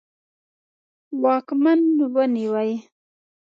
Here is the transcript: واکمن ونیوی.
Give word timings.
واکمن 1.21 1.81
ونیوی. 2.13 2.71